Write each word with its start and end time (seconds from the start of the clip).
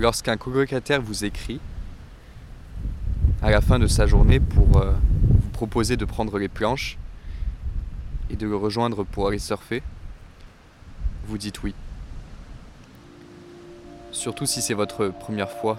lorsqu'un 0.00 0.38
colocataire 0.38 1.02
vous 1.02 1.26
écrit 1.26 1.60
à 3.42 3.50
la 3.50 3.60
fin 3.60 3.78
de 3.78 3.86
sa 3.86 4.06
journée 4.06 4.40
pour 4.40 4.78
euh, 4.78 4.92
vous 5.42 5.50
proposer 5.50 5.98
de 5.98 6.06
prendre 6.06 6.38
les 6.38 6.48
planches 6.48 6.96
et 8.30 8.36
de 8.36 8.46
le 8.46 8.56
rejoindre 8.56 9.04
pour 9.04 9.28
aller 9.28 9.38
surfer, 9.38 9.82
vous 11.26 11.36
dites 11.36 11.62
oui. 11.62 11.74
Surtout 14.10 14.46
si 14.46 14.62
c'est 14.62 14.72
votre 14.72 15.08
première 15.08 15.50
fois, 15.50 15.78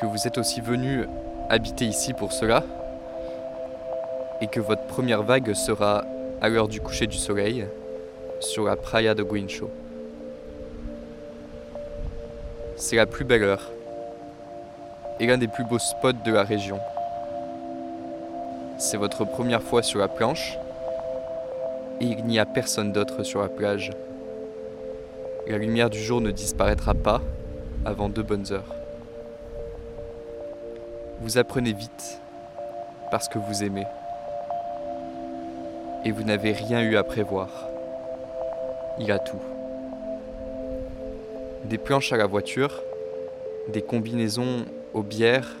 que 0.00 0.06
vous 0.06 0.28
êtes 0.28 0.38
aussi 0.38 0.60
venu 0.60 1.06
habiter 1.48 1.86
ici 1.86 2.14
pour 2.14 2.32
cela, 2.32 2.64
et 4.40 4.46
que 4.46 4.60
votre 4.60 4.86
première 4.86 5.24
vague 5.24 5.54
sera 5.54 6.04
à 6.40 6.48
l'heure 6.48 6.68
du 6.68 6.80
coucher 6.80 7.08
du 7.08 7.18
soleil 7.18 7.66
sur 8.38 8.64
la 8.64 8.76
Praia 8.76 9.14
de 9.14 9.24
Guincho. 9.24 9.70
C'est 12.80 12.96
la 12.96 13.04
plus 13.04 13.26
belle 13.26 13.42
heure 13.42 13.70
et 15.20 15.26
l'un 15.26 15.36
des 15.36 15.48
plus 15.48 15.64
beaux 15.64 15.78
spots 15.78 16.24
de 16.24 16.32
la 16.32 16.42
région. 16.42 16.80
C'est 18.78 18.96
votre 18.96 19.26
première 19.26 19.62
fois 19.62 19.82
sur 19.82 19.98
la 19.98 20.08
planche 20.08 20.56
et 22.00 22.06
il 22.06 22.24
n'y 22.24 22.38
a 22.38 22.46
personne 22.46 22.90
d'autre 22.90 23.22
sur 23.22 23.42
la 23.42 23.48
plage. 23.48 23.90
La 25.46 25.58
lumière 25.58 25.90
du 25.90 26.02
jour 26.02 26.22
ne 26.22 26.30
disparaîtra 26.30 26.94
pas 26.94 27.20
avant 27.84 28.08
deux 28.08 28.22
bonnes 28.22 28.50
heures. 28.50 28.74
Vous 31.20 31.36
apprenez 31.36 31.74
vite 31.74 32.18
parce 33.10 33.28
que 33.28 33.38
vous 33.38 33.62
aimez 33.62 33.86
et 36.06 36.12
vous 36.12 36.22
n'avez 36.22 36.52
rien 36.52 36.80
eu 36.80 36.96
à 36.96 37.04
prévoir. 37.04 37.68
Il 38.98 39.12
a 39.12 39.18
tout. 39.18 39.59
Des 41.64 41.78
planches 41.78 42.12
à 42.12 42.16
la 42.16 42.26
voiture, 42.26 42.82
des 43.68 43.82
combinaisons 43.82 44.64
aux 44.94 45.02
bières 45.02 45.56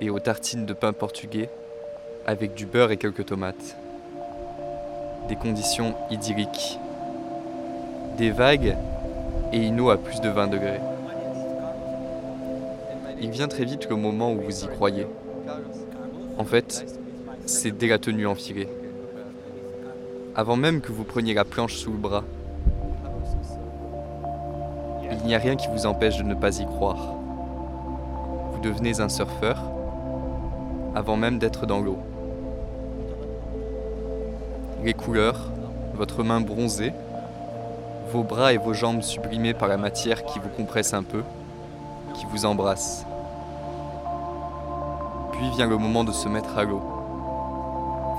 et 0.00 0.10
aux 0.10 0.18
tartines 0.18 0.66
de 0.66 0.72
pain 0.72 0.92
portugais 0.92 1.50
avec 2.26 2.54
du 2.54 2.66
beurre 2.66 2.90
et 2.90 2.96
quelques 2.96 3.26
tomates. 3.26 3.76
Des 5.28 5.36
conditions 5.36 5.94
idylliques. 6.10 6.78
Des 8.16 8.30
vagues 8.30 8.76
et 9.52 9.58
une 9.58 9.80
eau 9.80 9.90
à 9.90 9.96
plus 9.96 10.20
de 10.20 10.28
20 10.28 10.48
degrés. 10.48 10.80
Il 13.20 13.30
vient 13.30 13.48
très 13.48 13.64
vite 13.64 13.88
le 13.88 13.96
moment 13.96 14.32
où 14.32 14.40
vous 14.40 14.64
y 14.64 14.68
croyez. 14.68 15.06
En 16.38 16.44
fait, 16.44 16.84
c'est 17.46 17.76
dès 17.76 17.88
la 17.88 17.98
tenue 17.98 18.26
enfilée 18.26 18.68
avant 20.34 20.56
même 20.56 20.80
que 20.80 20.92
vous 20.92 21.04
preniez 21.04 21.34
la 21.34 21.44
planche 21.44 21.76
sous 21.76 21.92
le 21.92 21.98
bras. 21.98 22.24
Il 25.12 25.26
n'y 25.26 25.34
a 25.34 25.38
rien 25.38 25.56
qui 25.56 25.68
vous 25.68 25.86
empêche 25.86 26.18
de 26.18 26.22
ne 26.22 26.34
pas 26.34 26.58
y 26.60 26.66
croire. 26.66 27.14
Vous 28.52 28.60
devenez 28.60 29.00
un 29.00 29.08
surfeur 29.08 29.62
avant 30.94 31.16
même 31.16 31.38
d'être 31.38 31.66
dans 31.66 31.80
l'eau. 31.80 31.98
Les 34.84 34.94
couleurs, 34.94 35.50
votre 35.94 36.22
main 36.22 36.40
bronzée, 36.40 36.92
vos 38.12 38.22
bras 38.22 38.52
et 38.52 38.56
vos 38.56 38.72
jambes 38.72 39.02
sublimés 39.02 39.54
par 39.54 39.68
la 39.68 39.76
matière 39.76 40.24
qui 40.24 40.38
vous 40.38 40.48
compresse 40.48 40.94
un 40.94 41.02
peu, 41.02 41.22
qui 42.14 42.26
vous 42.26 42.44
embrasse. 42.44 43.04
Puis 45.32 45.48
vient 45.50 45.66
le 45.66 45.76
moment 45.76 46.04
de 46.04 46.12
se 46.12 46.28
mettre 46.28 46.56
à 46.58 46.64
l'eau. 46.64 46.82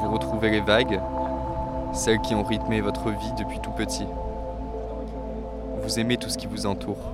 Vous 0.02 0.12
retrouvez 0.12 0.50
les 0.50 0.62
vagues, 0.62 1.00
celles 1.94 2.22
qui 2.22 2.36
ont 2.36 2.44
rythmé 2.44 2.82
votre 2.82 3.10
vie 3.10 3.34
depuis 3.38 3.60
tout 3.60 3.72
petit. 3.72 4.06
Vous 5.84 6.00
aimez 6.00 6.18
tout 6.18 6.30
ce 6.30 6.38
qui 6.38 6.48
vous 6.48 6.66
entoure. 6.66 7.14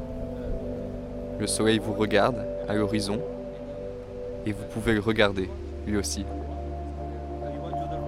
Le 1.39 1.47
soleil 1.47 1.79
vous 1.79 1.93
regarde 1.93 2.45
à 2.67 2.73
l'horizon 2.73 3.19
et 4.45 4.51
vous 4.51 4.65
pouvez 4.65 4.93
le 4.93 4.99
regarder, 4.99 5.49
lui 5.85 5.97
aussi. 5.97 6.25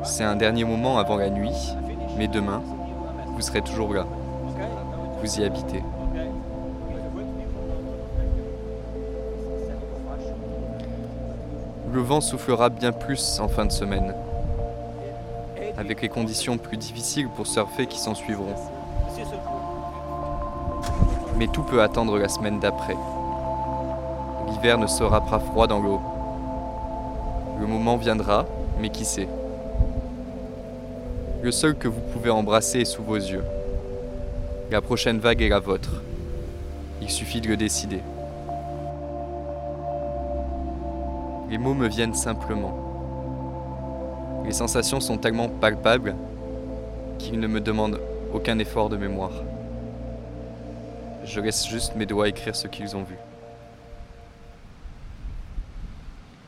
C'est 0.04 0.24
un 0.24 0.36
dernier 0.36 0.64
moment 0.64 0.98
avant 0.98 1.18
la 1.18 1.30
nuit, 1.30 1.74
mais 2.18 2.28
demain, 2.28 2.62
vous 3.36 3.42
serez 3.42 3.62
toujours 3.62 3.94
là. 3.94 4.06
Vous 5.22 5.40
y 5.40 5.44
habitez. 5.44 5.84
Le 11.92 12.02
vent 12.02 12.22
soufflera 12.22 12.70
bien 12.70 12.92
plus 12.92 13.40
en 13.40 13.48
fin 13.48 13.66
de 13.66 13.72
semaine 13.72 14.14
avec 15.78 16.02
les 16.02 16.10
conditions 16.10 16.58
plus 16.58 16.78
difficiles 16.78 17.30
pour 17.30 17.48
surfer 17.48 17.88
qui 17.88 18.00
s'en 18.00 18.14
suivront. 18.14 18.56
Mais 21.40 21.48
tout 21.48 21.64
peut 21.64 21.82
attendre 21.82 22.18
la 22.18 22.28
semaine 22.28 22.60
d'après. 22.60 22.98
L'hiver 24.50 24.78
ne 24.78 24.88
sera 24.88 25.22
pas 25.22 25.40
froid 25.40 25.68
dans 25.68 25.80
l'eau. 25.80 26.02
Le 27.62 27.66
moment 27.66 27.96
viendra, 27.96 28.46
mais 28.82 28.90
qui 28.90 29.06
sait 29.06 29.30
Le 31.42 31.52
seul 31.52 31.76
que 31.76 31.88
vous 31.88 32.02
pouvez 32.12 32.30
embrasser 32.30 32.82
est 32.82 32.86
sous 32.86 33.04
vos 33.04 33.16
yeux. 33.16 33.46
La 34.70 34.82
prochaine 34.82 35.20
vague 35.20 35.42
est 35.42 35.48
la 35.48 35.62
vôtre. 35.62 36.02
Il 37.02 37.10
suffit 37.10 37.40
de 37.40 37.48
le 37.48 37.56
décider. 37.56 38.02
Les 41.50 41.58
mots 41.58 41.74
me 41.74 41.88
viennent 41.88 42.16
simplement. 42.16 42.74
Les 44.44 44.52
sensations 44.52 45.00
sont 45.00 45.18
tellement 45.18 45.48
palpables 45.48 46.16
qu'ils 47.18 47.40
ne 47.40 47.48
me 47.48 47.62
demandent 47.62 48.02
aucun 48.34 48.60
effort 48.60 48.90
de 48.90 48.98
mémoire. 48.98 49.32
Je 51.24 51.40
laisse 51.42 51.68
juste 51.68 51.96
mes 51.96 52.06
doigts 52.06 52.28
écrire 52.30 52.56
ce 52.56 52.68
qu'ils 52.68 52.96
ont 52.96 53.04
vu. 53.04 53.16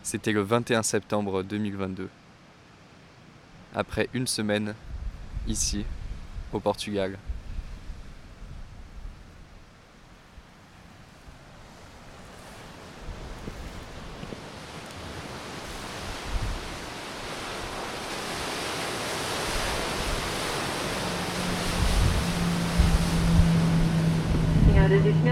C'était 0.03 0.31
le 0.31 0.41
21 0.41 0.83
septembre 0.83 1.43
2022. 1.43 2.09
Après 3.75 4.09
une 4.13 4.27
semaine, 4.27 4.73
ici, 5.47 5.85
au 6.51 6.59
Portugal. 6.59 7.17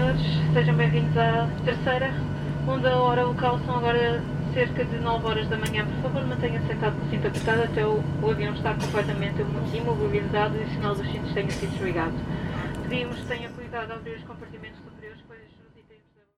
Senhores, 0.00 0.22
sejam 0.54 0.74
bem-vindos 0.76 1.14
à 1.18 1.46
terceira, 1.62 2.10
onde 2.66 2.86
a 2.86 2.96
hora 2.96 3.22
local 3.22 3.60
são 3.66 3.76
agora 3.76 4.22
cerca 4.54 4.82
de 4.82 4.98
9 4.98 5.26
horas 5.26 5.48
da 5.48 5.58
manhã. 5.58 5.84
Por 5.84 6.10
favor, 6.10 6.26
mantenha-se 6.26 6.66
sentado 6.68 6.98
com 6.98 7.06
o 7.06 7.10
cinto 7.10 7.26
apertado 7.26 7.62
até 7.64 7.84
o, 7.84 8.02
o 8.22 8.30
avião 8.30 8.54
estar 8.54 8.78
completamente 8.78 9.42
imobilizado 9.74 10.56
e 10.56 10.64
o 10.64 10.70
sinal 10.70 10.94
dos 10.94 11.06
cintos 11.06 11.32
tenha 11.34 11.50
sido 11.50 11.70
desligado. 11.72 12.14
Pedimos 12.88 13.18
que 13.18 13.26
tenha 13.26 13.50
cuidado 13.50 13.90
ao 13.90 13.98
abrir 13.98 14.16
os 14.16 14.24
compartimentos 14.24 14.78
pois 14.82 14.89